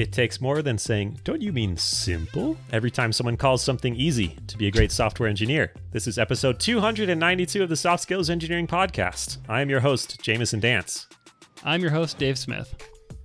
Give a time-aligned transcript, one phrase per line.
[0.00, 2.56] It takes more than saying, Don't you mean simple?
[2.72, 5.74] every time someone calls something easy to be a great software engineer.
[5.92, 9.36] This is episode 292 of the Soft Skills Engineering Podcast.
[9.46, 11.06] I am your host, Jamison Dance.
[11.64, 12.74] I'm your host, Dave Smith.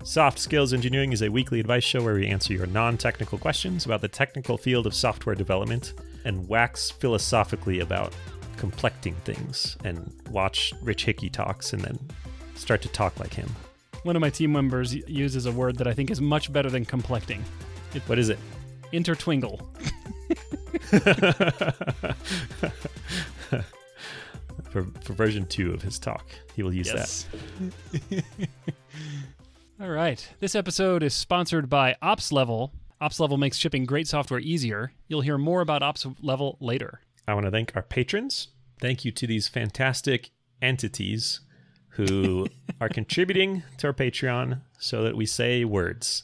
[0.04, 3.86] Soft Skills Engineering is a weekly advice show where we answer your non technical questions
[3.86, 5.94] about the technical field of software development
[6.26, 8.14] and wax philosophically about
[8.58, 11.98] complecting things and watch Rich Hickey talks and then
[12.54, 13.50] start to talk like him.
[14.06, 16.86] One of my team members uses a word that I think is much better than
[16.86, 17.44] complecting
[18.06, 18.38] What is it?
[18.94, 19.68] intertwingle.
[24.70, 27.26] For, for version two of his talk, he will use Yes.
[29.82, 30.28] All right.
[30.40, 32.74] This episode is sponsored by Ops Level.
[33.02, 34.92] Ops Level makes shipping great software easier.
[35.08, 37.00] You'll hear more about Ops Level later.
[37.28, 38.50] I want to thank our patrons.
[38.80, 40.30] Thank you to these fantastic
[40.62, 41.40] entities
[41.96, 42.48] who
[42.82, 46.24] are contributing to our Patreon so that we say words.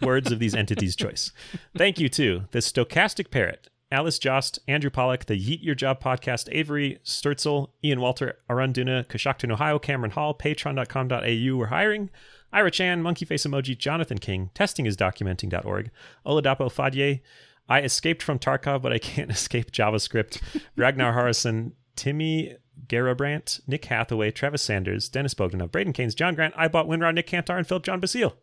[0.00, 1.32] words of these entities' choice.
[1.76, 6.48] Thank you to the Stochastic Parrot, Alice Jost, Andrew Pollock, the Yeet Your Job podcast,
[6.52, 12.10] Avery Sturzel, Ian Walter, Arunduna, Coshocton, Ohio, Cameron Hall, patreon.com.au, we're hiring,
[12.52, 15.90] Ira Chan, Monkey Face Emoji, Jonathan King, testingisdocumenting.org,
[16.24, 17.20] Oladapo Fadye,
[17.68, 20.40] I escaped from Tarkov, but I can't escape JavaScript,
[20.76, 26.68] Ragnar Harrison, Timmy Garabrandt, Nick Hathaway, Travis Sanders, Dennis Bogdanov, Braden Keynes, John Grant, I
[26.68, 28.36] bought Winrod, Nick Cantar, and Philip John Basile.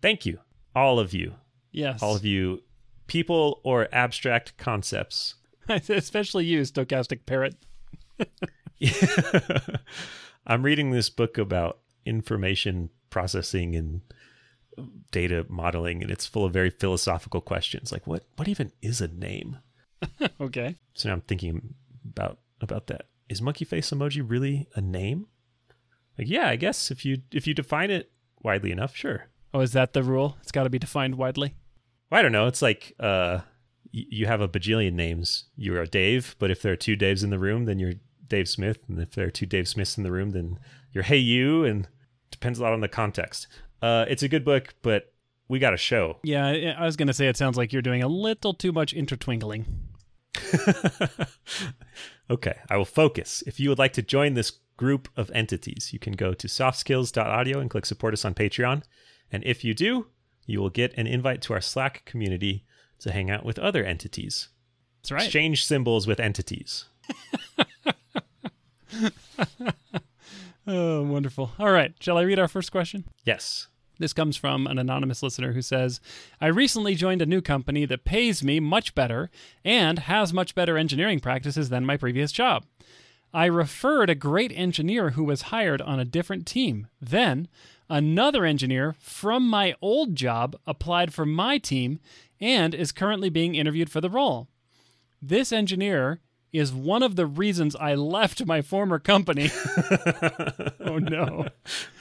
[0.00, 0.38] Thank you,
[0.74, 1.34] all of you,
[1.70, 2.02] Yes.
[2.02, 2.62] all of you
[3.06, 5.34] people or abstract concepts.
[5.68, 7.54] Especially you, Stochastic Parrot.
[10.46, 14.00] I'm reading this book about information processing and
[15.10, 19.08] data modeling, and it's full of very philosophical questions like what what even is a
[19.08, 19.58] name?
[20.40, 20.76] Okay.
[20.94, 21.74] So now I'm thinking
[22.04, 23.06] about about that.
[23.32, 25.26] Is monkey face emoji really a name?
[26.18, 29.28] Like, yeah, I guess if you if you define it widely enough, sure.
[29.54, 30.36] Oh, is that the rule?
[30.42, 31.54] It's got to be defined widely.
[32.10, 32.46] Well, I don't know.
[32.46, 33.40] It's like uh,
[33.94, 35.46] y- you have a bajillion names.
[35.56, 37.94] You're a Dave, but if there are two Daves in the room, then you're
[38.28, 40.58] Dave Smith, and if there are two Dave Smiths in the room, then
[40.92, 41.88] you're Hey You, and
[42.30, 43.46] depends a lot on the context.
[43.80, 45.14] Uh, it's a good book, but
[45.48, 46.18] we got a show.
[46.22, 48.94] Yeah, I- was going to say it sounds like you're doing a little too much
[48.94, 49.64] intertwingling.
[52.32, 53.42] okay, I will focus.
[53.46, 57.58] If you would like to join this group of entities, you can go to softskills.audio
[57.58, 58.82] and click support us on Patreon.
[59.30, 60.06] And if you do,
[60.46, 62.64] you will get an invite to our Slack community
[63.00, 64.48] to hang out with other entities.
[65.02, 65.24] That's right.
[65.24, 66.86] Exchange symbols with entities.
[70.66, 71.52] Oh, wonderful.
[71.58, 71.92] All right.
[71.98, 73.04] Shall I read our first question?
[73.24, 73.66] Yes.
[73.98, 76.00] This comes from an anonymous listener who says,
[76.40, 79.30] I recently joined a new company that pays me much better
[79.64, 82.64] and has much better engineering practices than my previous job.
[83.34, 86.88] I referred a great engineer who was hired on a different team.
[87.00, 87.48] Then,
[87.88, 92.00] another engineer from my old job applied for my team
[92.40, 94.48] and is currently being interviewed for the role.
[95.20, 96.20] This engineer
[96.52, 99.50] is one of the reasons I left my former company.
[100.80, 101.46] oh no.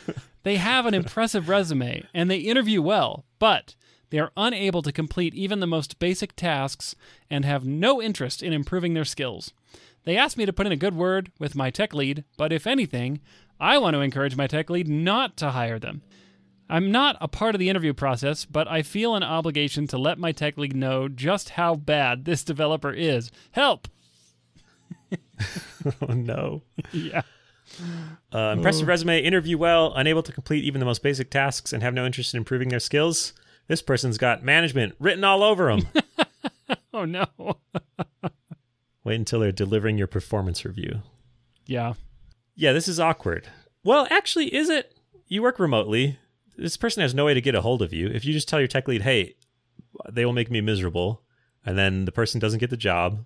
[0.44, 3.75] They have an impressive resume and they interview well, but
[4.09, 6.96] they are unable to complete even the most basic tasks
[7.29, 9.53] and have no interest in improving their skills.
[10.03, 12.66] They asked me to put in a good word with my tech lead, but if
[12.68, 13.22] anything,
[13.59, 16.02] I want to encourage my tech lead not to hire them.
[16.69, 20.18] I'm not a part of the interview process, but I feel an obligation to let
[20.18, 23.31] my tech lead know just how bad this developer is.
[23.52, 23.88] Help!
[26.02, 26.62] Oh no.
[26.91, 27.23] Yeah.
[28.33, 31.93] Uh, impressive resume, interview well, unable to complete even the most basic tasks, and have
[31.93, 33.33] no interest in improving their skills.
[33.67, 35.87] This person's got management written all over them.
[36.93, 37.25] Oh no.
[39.03, 41.01] Wait until they're delivering your performance review.
[41.65, 41.93] yeah.
[42.55, 43.47] Yeah, this is awkward.
[43.83, 44.95] Well, actually, is it?
[45.27, 46.19] You work remotely.
[46.57, 48.07] This person has no way to get a hold of you.
[48.07, 49.35] If you just tell your tech lead, hey,
[50.11, 51.21] they will make me miserable,
[51.65, 53.25] and then the person doesn't get the job,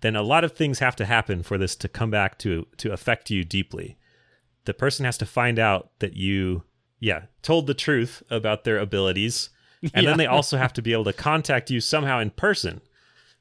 [0.00, 2.92] then a lot of things have to happen for this to come back to to
[2.92, 3.96] affect you deeply.
[4.64, 6.64] The person has to find out that you,
[7.00, 9.50] yeah, told the truth about their abilities,
[9.82, 10.10] and Yeah.
[10.10, 12.80] then they also have to be able to contact you somehow in person.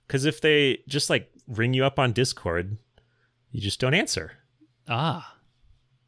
[0.08, 2.78] Because if they just like ring you up on Discord,
[3.52, 4.34] you just don't answer.
[4.88, 5.36] Ah.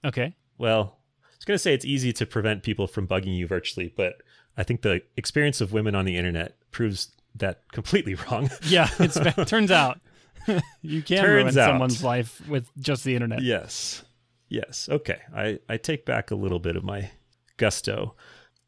[0.05, 0.35] Okay.
[0.59, 3.91] Well, I was going to say it's easy to prevent people from bugging you virtually,
[3.95, 4.21] but
[4.55, 8.49] I think the experience of women on the internet proves that completely wrong.
[8.63, 9.17] Yeah, it's
[9.49, 9.99] turns out
[10.81, 11.53] you can ruin out.
[11.53, 13.41] someone's life with just the internet.
[13.41, 14.03] yes.
[14.49, 14.87] Yes.
[14.89, 15.19] Okay.
[15.35, 17.11] I, I take back a little bit of my
[17.57, 18.15] gusto.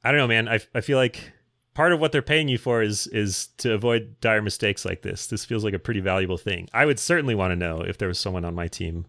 [0.03, 0.47] I don't know, man.
[0.49, 1.31] I, I feel like
[1.73, 5.27] part of what they're paying you for is is to avoid dire mistakes like this.
[5.27, 6.67] This feels like a pretty valuable thing.
[6.73, 9.05] I would certainly want to know if there was someone on my team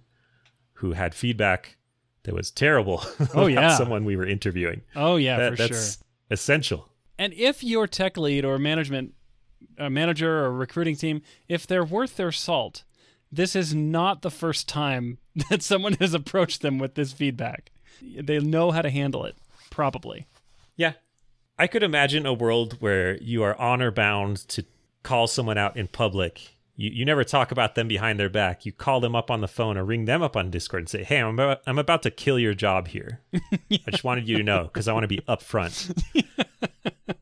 [0.75, 1.77] who had feedback
[2.23, 3.03] that was terrible
[3.35, 3.77] Oh, about yeah.
[3.77, 4.83] someone we were interviewing.
[4.95, 6.05] Oh yeah, That- for that's sure.
[6.31, 6.89] essential.
[7.19, 9.15] And if your tech lead or management
[9.79, 12.85] uh, manager or a recruiting team, if they're worth their salt,
[13.33, 15.19] this is not the first time
[15.51, 17.71] that someone has approached them with this feedback.
[18.03, 19.37] They know how to handle it,
[19.71, 20.27] probably.
[20.77, 20.95] Yeah.
[21.59, 24.65] I could imagine a world where you are honor bound to
[25.03, 26.57] call someone out in public.
[26.75, 28.65] You, you never talk about them behind their back.
[28.65, 31.05] You call them up on the phone or ring them up on Discord and say,
[31.05, 33.21] Hey, I'm about, I'm about to kill your job here.
[33.35, 36.03] I just wanted you to know because I want to be upfront.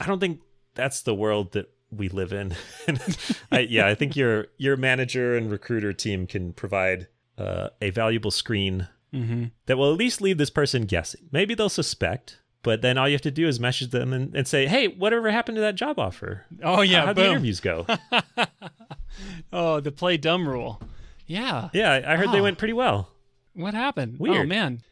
[0.00, 0.40] I don't think
[0.74, 2.54] that's the world that we live in.
[3.52, 7.08] I, yeah, I think your your manager and recruiter team can provide
[7.38, 9.46] uh, a valuable screen Mm-hmm.
[9.66, 11.22] that will at least leave this person guessing.
[11.32, 14.46] Maybe they'll suspect, but then all you have to do is message them and, and
[14.46, 16.44] say, "Hey, whatever happened to that job offer?
[16.62, 17.86] Oh yeah, How'd the interviews go?"
[19.52, 20.80] Oh, the play dumb rule.
[21.26, 21.68] Yeah.
[21.72, 22.44] yeah, I heard they Oh.
[22.44, 23.10] went pretty well.
[23.54, 24.18] What happened?
[24.18, 24.36] Weird.
[24.36, 24.82] Oh man.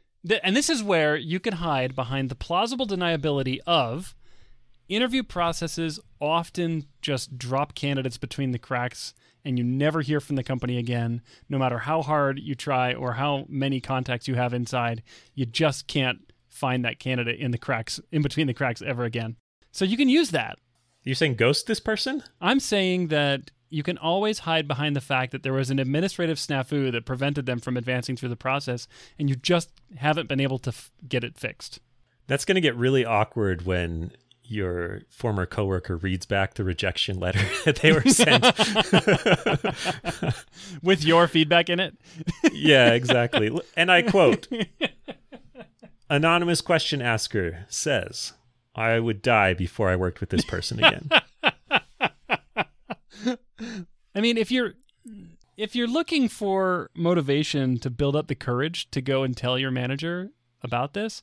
[0.43, 4.15] And this is where you can hide behind the plausible deniability of
[4.89, 9.15] interview processes often just drop candidates between the cracks
[9.45, 13.13] and you never hear from the company again no matter how hard you try or
[13.13, 15.03] how many contacts you have inside
[15.35, 19.37] you just can't find that candidate in the cracks in between the cracks ever again
[19.71, 20.59] so you can use that
[21.05, 22.23] You're saying ghost this person?
[22.41, 26.39] I'm saying that you can always hide behind the fact that there was an administrative
[26.39, 28.89] snafu that prevented them from advancing through the process,
[29.19, 31.79] and you just haven't been able to f- get it fixed.
[32.27, 34.13] That's going to get really awkward when
[34.51, 38.45] your former coworker reads back the rejection letter that they were sent.
[40.83, 41.97] With your feedback in it?
[42.53, 43.51] yeah, exactly.
[43.77, 44.49] And I quote
[46.11, 48.33] Anonymous question asker says,
[48.75, 51.09] I would die before I worked with this person again.
[54.15, 54.75] I mean, if you're
[55.57, 59.71] if you're looking for motivation to build up the courage to go and tell your
[59.71, 60.31] manager
[60.63, 61.23] about this,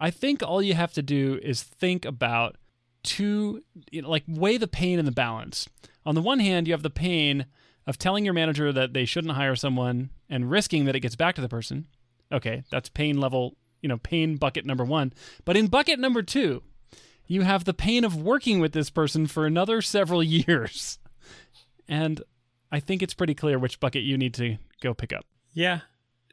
[0.00, 2.56] I think all you have to do is think about
[3.02, 5.68] two you know, like weigh the pain and the balance.
[6.04, 7.46] On the one hand, you have the pain
[7.86, 11.34] of telling your manager that they shouldn't hire someone and risking that it gets back
[11.34, 11.86] to the person.
[12.30, 15.12] Okay, that's pain level, you know, pain bucket number 1.
[15.44, 16.62] But in bucket number 2,
[17.26, 20.98] you have the pain of working with this person for another several years.
[21.88, 22.22] And
[22.70, 25.24] I think it's pretty clear which bucket you need to go pick up.
[25.54, 25.80] Yeah.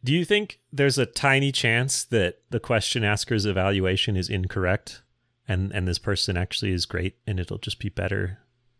[0.05, 5.01] Do you think there's a tiny chance that the question asker's evaluation is incorrect
[5.47, 8.37] and and this person actually is great and it'll just be better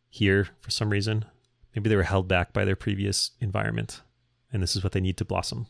[0.08, 1.26] here for some reason?
[1.76, 4.04] Maybe they were held back by their previous environment
[4.54, 5.66] and this is what they need to blossom.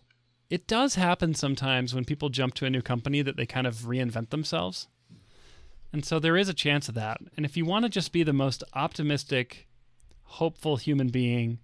[0.50, 3.86] It does happen sometimes when people jump to a new company that they kind of
[3.86, 4.90] reinvent themselves.
[5.94, 7.22] And so there is a chance of that.
[7.38, 9.70] And if you want to just be the most optimistic,
[10.24, 11.60] hopeful human being,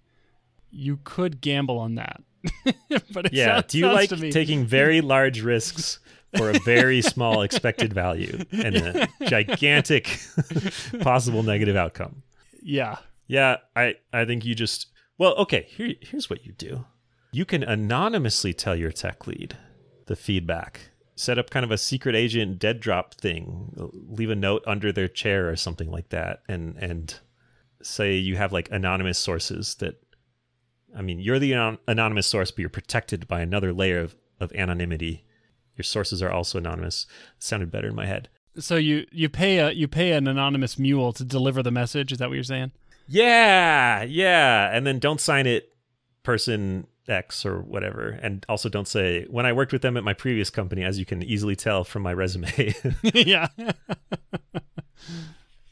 [0.69, 2.21] you could gamble on that.
[3.13, 3.55] but it Yeah.
[3.61, 5.99] sounds, Do you like taking very large risks
[6.37, 10.17] for a very small expected value and a gigantic
[11.01, 12.23] possible negative outcome?
[12.61, 12.97] Yeah.
[13.27, 16.85] Yeah, I, I think you just well, okay, here here's what you do.
[17.31, 19.55] You can anonymously tell your tech lead
[20.07, 20.89] the feedback.
[21.15, 23.71] Set up kind of a secret agent dead drop thing.
[24.09, 27.19] Leave a note under their chair or something like that and and
[27.83, 30.01] say you have like anonymous sources that
[30.95, 34.51] I mean, you're the anon- anonymous source, but you're protected by another layer of, of
[34.53, 35.25] anonymity.
[35.75, 37.07] Your sources are also anonymous.
[37.39, 38.29] sounded better in my head.
[38.59, 42.17] So you you pay a you pay an anonymous mule to deliver the message, is
[42.17, 42.73] that what you're saying?
[43.07, 44.69] Yeah, yeah.
[44.75, 45.73] And then don't sign it
[46.23, 48.19] person X or whatever.
[48.21, 51.05] And also don't say, when I worked with them at my previous company, as you
[51.05, 52.73] can easily tell from my resume.
[53.03, 53.47] yeah.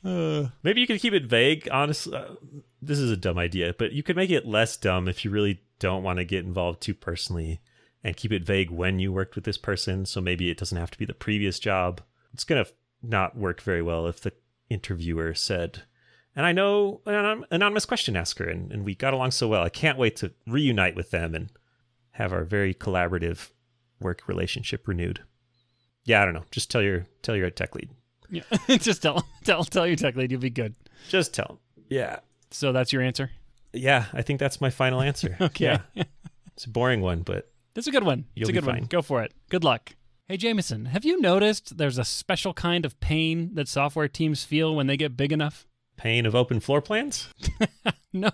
[0.04, 2.16] Uh, Maybe you could keep it vague, honestly.
[2.16, 2.36] Uh,
[2.82, 5.62] this is a dumb idea, but you could make it less dumb if you really
[5.80, 7.60] don't want to get involved too personally
[8.04, 10.06] and keep it vague when you worked with this person.
[10.06, 12.02] So maybe it doesn't have to be the previous job.
[12.34, 14.34] It's going to not work very well if the
[14.70, 15.84] interviewer said,
[16.36, 19.64] and I know an anonymous question asker, and, and we got along so well.
[19.64, 21.52] I can't wait to reunite with them and
[22.12, 23.50] have our very collaborative
[24.00, 25.22] work relationship renewed.
[26.06, 26.46] Yeah, I don't know.
[26.52, 27.90] Just tell your tell your tech lead.
[28.30, 28.44] Yeah.
[28.78, 30.76] Just tell tell tell your tech lead you'll be good.
[31.10, 31.60] Just tell.
[31.90, 32.20] Yeah,
[32.52, 33.32] So that's your answer.
[33.74, 35.36] Yeah, I think that's my final answer.
[35.42, 35.80] Okay.
[35.96, 36.04] Yeah.
[36.56, 38.26] It's a boring one, but That's a good one.
[38.36, 38.76] You'll it's a be good one.
[38.80, 38.86] fine.
[38.86, 39.34] Go for it.
[39.50, 39.96] Good luck.
[40.28, 44.76] Hey Jamison, have you noticed there's a special kind of pain that software teams feel
[44.76, 45.66] when they get big enough?
[45.98, 47.28] pain of open floor plans?
[48.12, 48.32] No,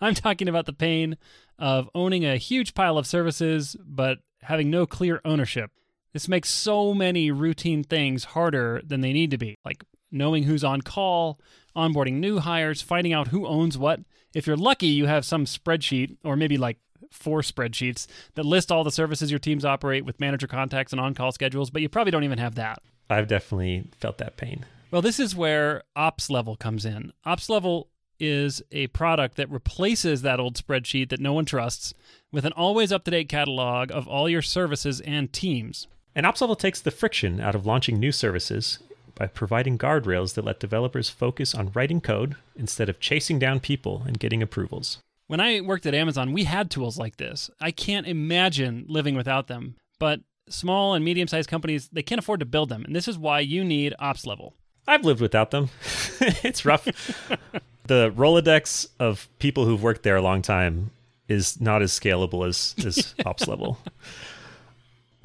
[0.00, 1.18] I'm talking about the pain
[1.58, 5.70] of owning a huge pile of services but having no clear ownership.
[6.12, 10.64] This makes so many routine things harder than they need to be, like knowing who's
[10.64, 11.40] on call,
[11.76, 14.00] onboarding new hires, finding out who owns what.
[14.34, 16.78] If you're lucky, you have some spreadsheet, or maybe like
[17.10, 21.14] four spreadsheets, that list all the services your teams operate with manager contacts and on
[21.14, 22.80] call schedules, but you probably don't even have that.
[23.08, 24.64] I've definitely felt that pain.
[24.90, 27.12] Well, this is where Ops Level comes in.
[27.24, 27.88] Ops Level
[28.18, 31.94] is a product that replaces that old spreadsheet that no one trusts
[32.30, 35.88] with an always up to date catalog of all your services and teams.
[36.14, 38.78] And Ops Level takes the friction out of launching new services
[39.14, 44.02] by providing guardrails that let developers focus on writing code instead of chasing down people
[44.06, 44.98] and getting approvals.
[45.26, 47.50] When I worked at Amazon, we had tools like this.
[47.60, 49.76] I can't imagine living without them.
[49.98, 52.84] But small and medium sized companies, they can't afford to build them.
[52.84, 54.54] And this is why you need Ops Level.
[54.88, 55.68] I've lived without them.
[56.20, 56.84] it's rough.
[57.86, 60.90] the Rolodex of people who've worked there a long time
[61.28, 63.78] is not as scalable as, as Ops Level.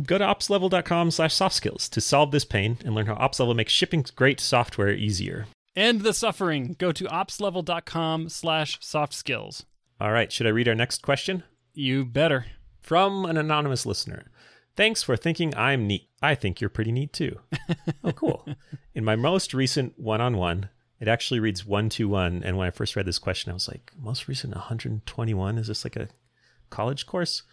[0.06, 3.74] Go to opslevel.com slash soft skills to solve this pain and learn how OpsLevel makes
[3.74, 5.48] shipping great software easier.
[5.76, 6.76] End the suffering.
[6.78, 9.66] Go to opslevel.com slash soft skills.
[10.00, 11.44] All right, should I read our next question?
[11.74, 12.46] You better.
[12.82, 14.32] From an anonymous listener.
[14.76, 16.10] Thanks for thinking I'm neat.
[16.22, 17.40] I think you're pretty neat too.
[18.04, 18.46] oh, cool.
[18.94, 20.70] In my most recent one on one,
[21.00, 22.44] it actually reads 121.
[22.44, 25.58] And when I first read this question, I was like, most recent 121?
[25.58, 26.10] Is this like a
[26.70, 27.44] college course?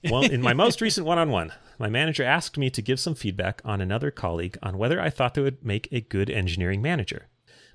[0.10, 3.16] Well, in my most recent one on one, my manager asked me to give some
[3.16, 7.26] feedback on another colleague on whether I thought they would make a good engineering manager.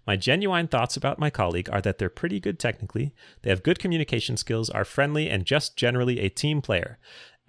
[0.08, 3.78] My genuine thoughts about my colleague are that they're pretty good technically, they have good
[3.78, 6.98] communication skills, are friendly, and just generally a team player.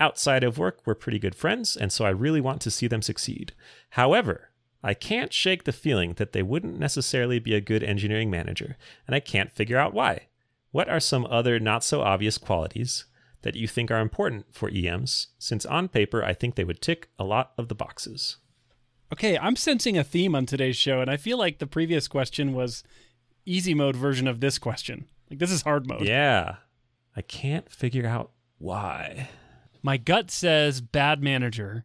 [0.01, 3.03] Outside of work, we're pretty good friends, and so I really want to see them
[3.03, 3.53] succeed.
[3.91, 4.51] However,
[4.83, 8.77] I can't shake the feeling that they wouldn't necessarily be a good engineering manager,
[9.07, 10.27] and I can't figure out why.
[10.73, 13.05] What are some other not so obvious qualities
[13.45, 17.09] that you think are important for EMs, since on paper I think they would tick
[17.19, 18.39] a lot of the boxes?
[19.13, 22.55] Okay, I'm sensing a theme on today's show, and I feel like the previous question
[22.55, 22.83] was
[23.45, 25.07] easy mode version of this question.
[25.31, 26.09] Like, this is hard mode.
[26.09, 26.57] Yeah.
[27.15, 29.29] I can't figure out why.
[29.83, 31.85] My gut says bad manager,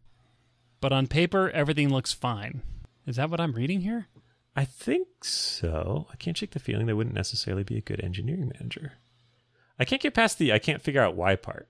[0.80, 2.62] but on paper, everything looks fine.
[3.06, 4.08] Is that what I'm reading here?
[4.56, 6.06] I think so.
[6.12, 8.94] I can't shake the feeling they wouldn't necessarily be a good engineering manager.
[9.80, 11.66] I can't get past the I can't figure out why part.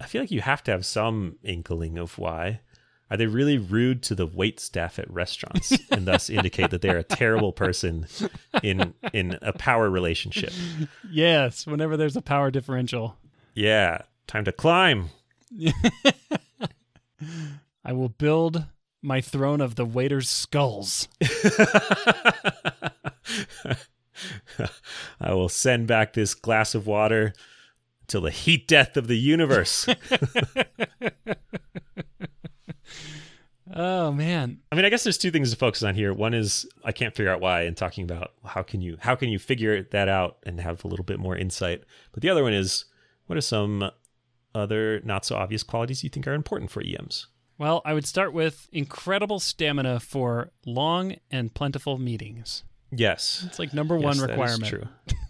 [0.00, 2.60] I feel like you have to have some inkling of why.
[3.10, 6.96] Are they really rude to the wait staff at restaurants and thus indicate that they're
[6.96, 8.06] a terrible person
[8.62, 10.54] in in a power relationship?
[11.10, 13.18] Yes, whenever there's a power differential.
[13.54, 15.10] Yeah, time to climb.
[17.84, 18.64] I will build
[19.02, 21.08] my throne of the waiters' skulls.
[25.20, 27.34] I will send back this glass of water
[28.10, 29.86] till the heat death of the universe.
[33.74, 34.58] oh man.
[34.70, 36.12] I mean, I guess there's two things to focus on here.
[36.12, 39.28] One is I can't figure out why and talking about how can you how can
[39.28, 41.84] you figure that out and have a little bit more insight.
[42.12, 42.84] But the other one is
[43.26, 43.90] what are some
[44.54, 47.28] other not so obvious qualities you think are important for EMs?
[47.58, 52.64] Well, I would start with incredible stamina for long and plentiful meetings.
[52.90, 53.44] Yes.
[53.46, 54.64] It's like number one Yes, that is requirement.
[54.66, 54.88] true.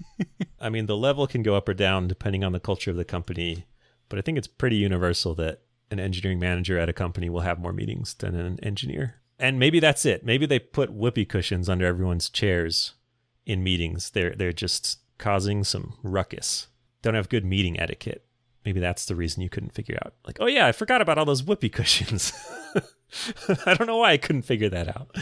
[0.61, 3.05] I mean, the level can go up or down depending on the culture of the
[3.05, 3.67] company,
[4.09, 7.59] but I think it's pretty universal that an engineering manager at a company will have
[7.59, 9.17] more meetings than an engineer.
[9.39, 10.25] And maybe that's it.
[10.25, 12.93] Maybe they put whoopee cushions under everyone's chairs
[13.47, 14.11] in meetings.
[14.11, 16.69] They're they're just causing some ruckus.
[17.03, 18.25] Don't have good meeting etiquette.
[18.65, 20.15] Maybe that's the reason you couldn't figure out.
[20.27, 22.33] Like, oh yeah, I forgot about all those whoopee cushions.
[23.67, 25.17] I don't know why I couldn't figure that out.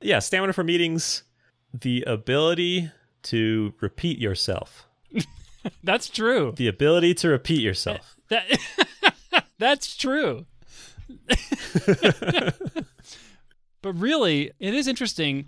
[0.00, 1.24] Yeah, stamina for meetings,
[1.74, 2.90] the ability
[3.24, 4.86] to repeat yourself.
[5.84, 6.54] That's true.
[6.56, 8.16] The ability to repeat yourself.
[8.30, 8.46] That
[9.58, 10.46] That's true.
[13.82, 15.46] but really, it is interesting.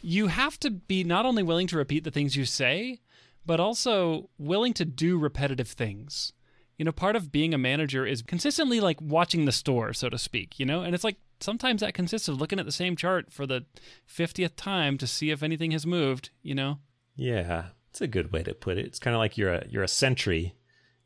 [0.00, 3.00] You have to be not only willing to repeat the things you say,
[3.44, 6.32] but also willing to do repetitive things.
[6.78, 10.18] You know, part of being a manager is consistently like watching the store, so to
[10.18, 10.82] speak, you know?
[10.82, 13.66] And it's like sometimes that consists of looking at the same chart for the
[14.08, 16.78] 50th time to see if anything has moved, you know?
[17.14, 18.86] Yeah, it's a good way to put it.
[18.86, 20.54] It's kind of like you're a you're a sentry,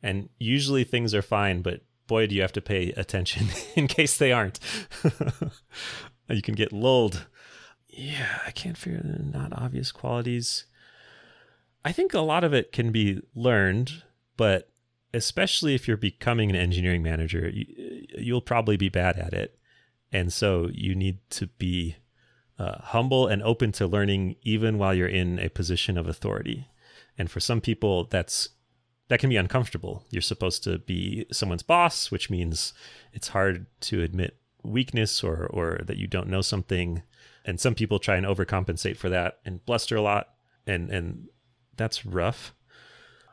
[0.01, 4.17] and usually things are fine, but boy, do you have to pay attention in case
[4.17, 4.59] they aren't.
[6.29, 7.27] you can get lulled.
[7.89, 10.65] Yeah, I can't figure the not obvious qualities.
[11.83, 14.03] I think a lot of it can be learned,
[14.35, 14.69] but
[15.13, 17.65] especially if you're becoming an engineering manager, you,
[18.17, 19.57] you'll probably be bad at it.
[20.11, 21.95] And so you need to be
[22.59, 26.67] uh, humble and open to learning even while you're in a position of authority.
[27.17, 28.49] And for some people, that's
[29.09, 30.03] that can be uncomfortable.
[30.09, 32.73] You're supposed to be someone's boss, which means
[33.13, 37.03] it's hard to admit weakness or or that you don't know something.
[37.45, 40.29] And some people try and overcompensate for that and bluster a lot,
[40.65, 41.27] and and
[41.77, 42.53] that's rough.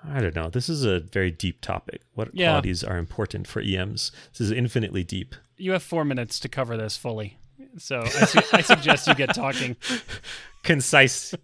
[0.06, 0.50] I don't know.
[0.50, 2.02] This is a very deep topic.
[2.12, 2.48] What Yeah.
[2.50, 4.12] qualities are important for EMs?
[4.32, 5.34] This is infinitely deep.
[5.56, 7.38] You have four minutes to cover this fully.
[7.78, 9.76] So I, su- I suggest you get talking.
[10.62, 11.34] concise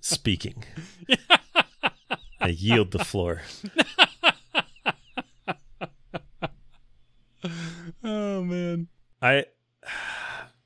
[0.00, 0.64] speaking.
[2.40, 3.42] I yield the floor.
[8.02, 8.88] Oh man.
[9.20, 9.46] I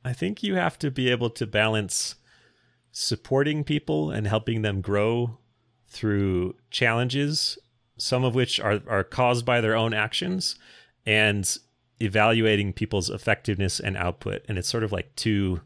[0.04, 2.16] I think you have to be able to balance
[2.92, 5.38] supporting people and helping them grow
[5.88, 7.58] through challenges,
[7.96, 10.56] some of which are, are caused by their own actions,
[11.06, 11.58] and
[12.00, 14.45] evaluating people's effectiveness and output.
[14.49, 15.61] And it's sort of like two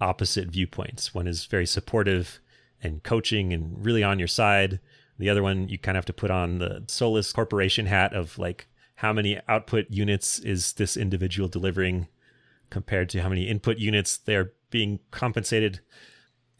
[0.00, 1.14] opposite viewpoints.
[1.14, 2.40] One is very supportive
[2.82, 4.80] and coaching and really on your side.
[5.18, 8.38] The other one, you kind of have to put on the soulless corporation hat of
[8.38, 12.08] like, how many output units is this individual delivering
[12.68, 15.78] compared to how many input units they're being compensated.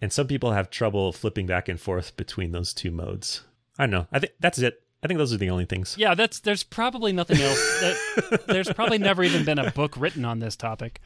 [0.00, 3.42] And some people have trouble flipping back and forth between those two modes.
[3.76, 4.06] I don't know.
[4.12, 4.84] I think that's it.
[5.02, 5.94] I think those are the only things.
[5.96, 7.58] Yeah, that's there's probably nothing else.
[7.80, 11.00] That, there's probably never even been a book written on this topic.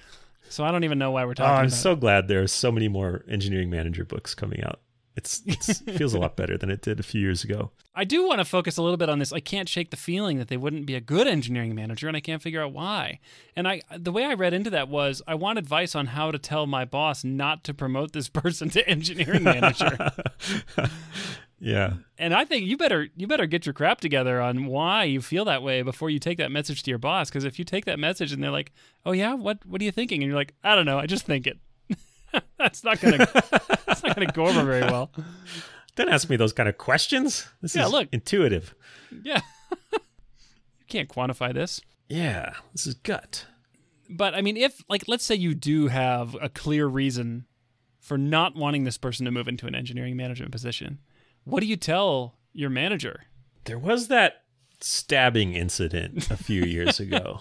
[0.48, 1.50] So I don't even know why we're talking.
[1.50, 4.62] Oh, talking I'm about so glad there are so many more engineering manager books coming
[4.62, 4.80] out.
[5.14, 7.70] It's, it's feels a lot better than it did a few years ago.
[7.94, 9.32] I do want to focus a little bit on this.
[9.32, 12.20] I can't shake the feeling that they wouldn't be a good engineering manager, and I
[12.20, 13.20] can't figure out why.
[13.54, 16.38] And I, the way I read into that was, I want advice on how to
[16.38, 20.12] tell my boss not to promote this person to engineering manager.
[21.64, 21.92] Yeah.
[22.18, 25.44] and I think you better, you better get your crap together on why you feel
[25.44, 27.30] that way before you take that message to your boss.
[27.30, 28.72] Because if you take that message and they're like,
[29.06, 31.24] "Oh yeah, what, what are you thinking?" and you're like, "I don't know, I just
[31.24, 31.58] think it."
[32.58, 33.18] that's not gonna,
[33.86, 35.12] that's not gonna go over very well.
[35.94, 37.46] Don't ask me those kind of questions.
[37.60, 38.08] This Yeah, is look.
[38.12, 38.74] intuitive.
[39.22, 39.40] Yeah,
[39.92, 39.98] you
[40.88, 41.80] can't quantify this.
[42.08, 43.46] Yeah, this is gut.
[44.10, 47.46] But I mean, if like let's say you do have a clear reason
[48.00, 50.98] for not wanting this person to move into an engineering management position,
[51.44, 53.24] what do you tell your manager?
[53.64, 54.42] There was that
[54.80, 57.40] stabbing incident a few years ago.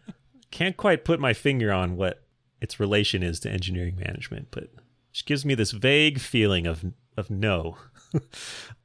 [0.50, 2.24] Can't quite put my finger on what
[2.60, 6.84] its relation is to engineering management, but it gives me this vague feeling of
[7.16, 7.76] of no.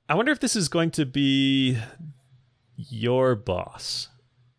[0.10, 1.80] I wonder if this is going to be
[2.76, 4.10] your boss.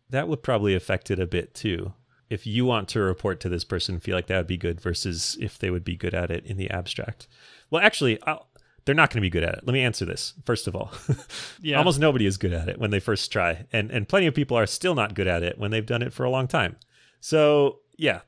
[0.09, 1.93] That would probably affect it a bit too.
[2.29, 5.37] If you want to report to this person, feel like that would be good versus
[5.39, 7.27] if they would be good at it in the abstract.
[7.69, 8.47] Well, actually, I'll,
[8.87, 9.63] they're not going to be good at it.
[9.65, 10.91] Let me answer this first of all.
[11.61, 11.77] Yeah.
[11.77, 14.57] Almost nobody is good at it when they first try, and and plenty of people
[14.57, 16.77] are still not good at it when they've done it for a long time.
[17.19, 18.21] So yeah,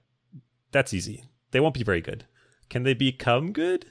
[0.72, 1.24] that's easy.
[1.52, 2.26] They won't be very good.
[2.70, 3.86] Can they become good?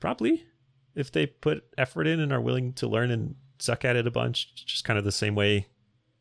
[0.00, 0.44] Probably,
[0.94, 4.10] if they put effort in and are willing to learn and suck at it a
[4.10, 5.68] bunch, just kind of the same way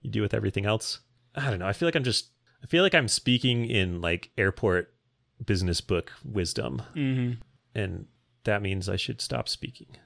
[0.01, 0.99] you do with everything else.
[1.33, 1.67] I don't know.
[1.67, 2.29] I feel like I'm just.
[2.63, 4.93] I feel like I'm speaking in like airport
[5.43, 7.31] business book wisdom, hmm
[7.73, 8.05] and
[8.43, 9.97] that means I should stop speaking.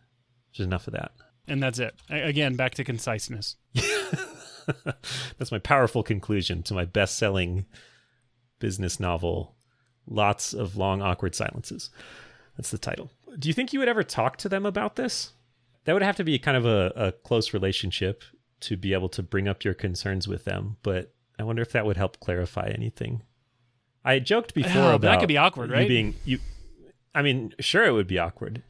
[0.56, 1.12] There's enough of that.
[1.48, 1.95] And that's it.
[2.10, 3.56] Again, back to conciseness.
[5.38, 7.65] That's my powerful conclusion to my best selling
[8.60, 9.56] business novel,
[10.08, 11.91] Lots of Long Awkward Silences.
[12.58, 13.12] That's the title.
[13.38, 15.34] Do you think you would ever talk to them about this?
[15.84, 18.24] That would have to be kind of a, a close relationship
[18.62, 21.86] to be able to bring up your concerns with them, but I wonder if that
[21.86, 23.21] would help clarify anything.
[24.04, 25.88] I joked before Oh, about that could be awkward, you right?
[25.88, 26.39] being you.
[27.15, 28.62] I mean, sure, it would be awkward.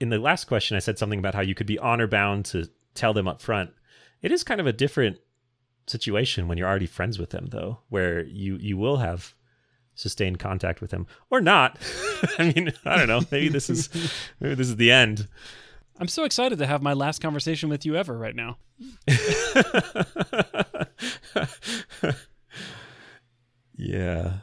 [0.00, 2.68] In the last question, I said something about how you could be honor bound to
[2.94, 3.70] tell them up front.
[4.22, 5.18] It is kind of a different
[5.86, 9.34] situation when you're already friends with them, though, where you you will have
[9.94, 11.78] sustained contact with them or not.
[12.38, 13.20] I mean, I don't know.
[13.30, 13.90] Maybe this is
[14.40, 15.28] maybe this is the end.
[16.00, 18.56] I'm so excited to have my last conversation with you ever right now.
[23.76, 24.38] yeah.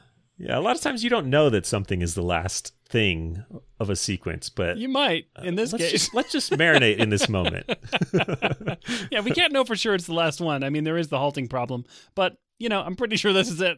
[0.50, 3.44] Yeah, a lot of times you don't know that something is the last thing
[3.80, 5.92] of a sequence, but You might, uh, in this let's case.
[5.92, 7.70] just let's just marinate in this moment.
[9.12, 10.64] yeah, we can't know for sure it's the last one.
[10.64, 11.86] I mean, there is the halting problem,
[12.16, 13.78] but you know, I'm pretty sure this is it.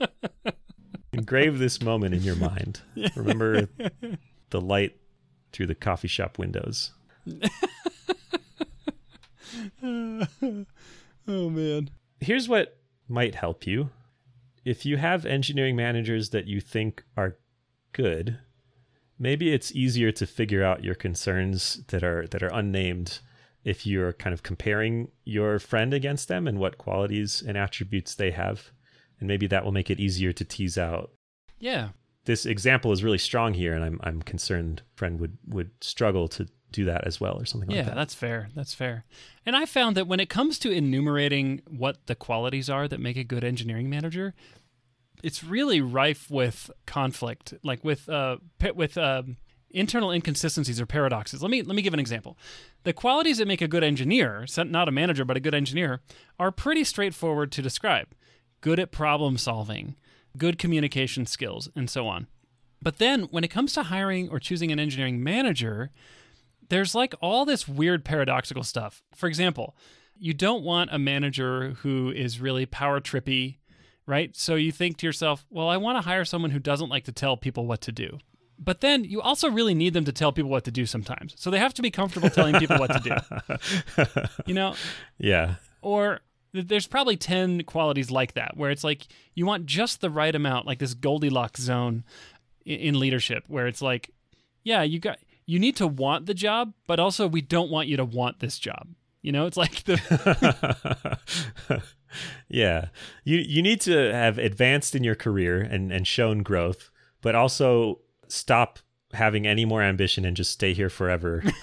[1.12, 2.80] Engrave this moment in your mind.
[3.14, 3.68] Remember
[4.50, 4.96] the light
[5.52, 6.90] through the coffee shop windows.
[9.80, 10.26] oh
[11.28, 11.88] man.
[12.18, 13.90] Here's what might help you.
[14.64, 17.36] If you have engineering managers that you think are
[17.92, 18.38] good,
[19.18, 23.20] maybe it's easier to figure out your concerns that are that are unnamed
[23.64, 28.30] if you're kind of comparing your friend against them and what qualities and attributes they
[28.30, 28.70] have.
[29.18, 31.12] And maybe that will make it easier to tease out
[31.58, 31.90] Yeah.
[32.24, 36.46] this example is really strong here, and I'm I'm concerned friend would would struggle to
[36.74, 37.90] do that as well, or something Yeah, like that.
[37.92, 38.48] Yeah, that's fair.
[38.54, 39.04] That's fair.
[39.46, 43.16] And I found that when it comes to enumerating what the qualities are that make
[43.16, 44.34] a good engineering manager,
[45.22, 48.36] it's really rife with conflict, like with uh
[48.74, 49.36] with um
[49.70, 51.42] internal inconsistencies or paradoxes.
[51.42, 52.36] Let me let me give an example.
[52.82, 56.00] The qualities that make a good engineer, not a manager but a good engineer,
[56.38, 58.08] are pretty straightforward to describe.
[58.60, 59.94] Good at problem solving,
[60.36, 62.26] good communication skills, and so on.
[62.82, 65.90] But then when it comes to hiring or choosing an engineering manager,
[66.68, 69.02] there's like all this weird paradoxical stuff.
[69.14, 69.76] For example,
[70.16, 73.56] you don't want a manager who is really power trippy,
[74.06, 74.34] right?
[74.36, 77.12] So you think to yourself, well, I want to hire someone who doesn't like to
[77.12, 78.18] tell people what to do.
[78.58, 81.34] But then you also really need them to tell people what to do sometimes.
[81.36, 83.00] So they have to be comfortable telling people what to
[83.96, 84.04] do.
[84.46, 84.74] You know,
[85.18, 85.56] Yeah.
[85.82, 86.20] or
[86.52, 90.66] there's probably 10 qualities like that where it's like you want just the right amount
[90.66, 92.04] like this goldilocks zone
[92.64, 94.10] in leadership where it's like
[94.62, 97.96] yeah you got you need to want the job but also we don't want you
[97.96, 98.88] to want this job.
[99.22, 101.18] You know it's like the
[102.48, 102.86] yeah.
[103.24, 106.90] You you need to have advanced in your career and, and shown growth,
[107.22, 108.78] but also stop
[109.12, 111.42] having any more ambition and just stay here forever.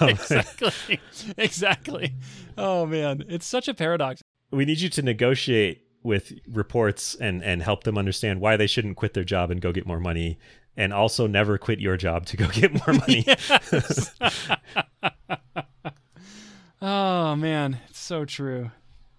[0.00, 1.00] Um, exactly.
[1.38, 2.14] Exactly.
[2.58, 3.24] Oh man.
[3.28, 4.20] It's such a paradox.
[4.50, 8.96] We need you to negotiate with reports and and help them understand why they shouldn't
[8.96, 10.38] quit their job and go get more money
[10.76, 13.24] and also never quit your job to go get more money.
[16.82, 18.70] Oh man, it's so true.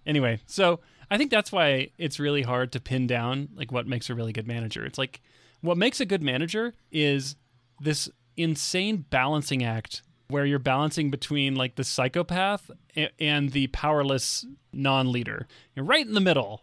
[0.06, 4.08] Anyway, so I think that's why it's really hard to pin down like what makes
[4.08, 4.84] a really good manager.
[4.86, 5.20] It's like
[5.60, 7.34] what makes a good manager is
[7.80, 12.70] this insane balancing act where you're balancing between like the psychopath
[13.18, 15.48] and the powerless non-leader.
[15.74, 16.62] You're right in the middle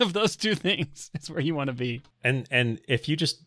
[0.00, 1.10] of those two things.
[1.14, 2.02] It's where you want to be.
[2.24, 3.42] and and if you just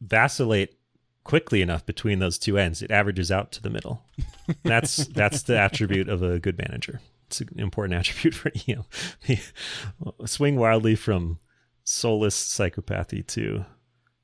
[0.00, 0.76] vacillate
[1.24, 4.04] quickly enough between those two ends, it averages out to the middle.
[4.62, 7.00] That's that's the attribute of a good manager.
[7.26, 10.26] It's an important attribute for you know.
[10.26, 11.38] Swing wildly from
[11.82, 13.64] soulless psychopathy to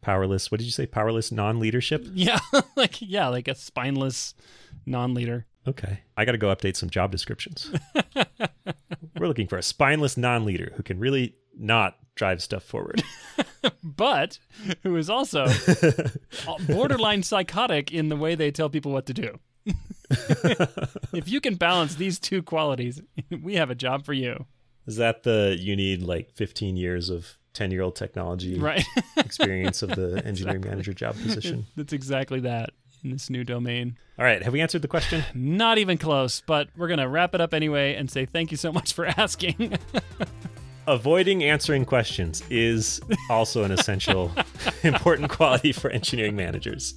[0.03, 0.51] powerless.
[0.51, 0.87] What did you say?
[0.87, 2.07] Powerless non-leadership.
[2.13, 2.39] Yeah,
[2.77, 4.35] like yeah, like a spineless
[4.85, 5.47] non-leader.
[5.67, 7.71] Okay, I got to go update some job descriptions.
[9.19, 13.03] We're looking for a spineless non-leader who can really not drive stuff forward.
[13.83, 14.39] but
[14.83, 15.47] who is also
[16.69, 19.39] borderline psychotic in the way they tell people what to do.
[21.13, 23.01] if you can balance these two qualities,
[23.43, 24.47] we have a job for you.
[24.87, 28.85] Is that the you need like 15 years of 10 year old technology Right.
[29.17, 31.67] experience of the engineering manager job position?
[31.77, 32.71] That's exactly that
[33.05, 33.97] in this new domain.
[34.19, 35.25] All right, have we answered the question?
[35.35, 38.57] Not even close, but we're going to wrap it up anyway and say thank you
[38.57, 39.79] so much for asking.
[40.87, 44.33] Avoiding answering questions is also an essential,
[44.83, 46.95] important quality for engineering managers.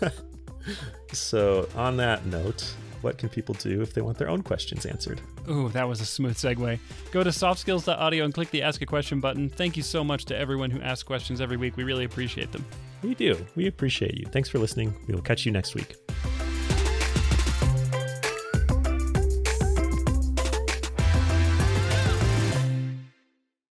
[1.12, 5.20] so, on that note, what can people do if they want their own questions answered?
[5.48, 6.78] Ooh, that was a smooth segue.
[7.12, 9.48] Go to softskills.audio and click the ask a question button.
[9.48, 11.76] Thank you so much to everyone who asks questions every week.
[11.76, 12.64] We really appreciate them.
[13.02, 13.46] We do.
[13.54, 14.26] We appreciate you.
[14.26, 14.94] Thanks for listening.
[15.06, 15.96] We will catch you next week.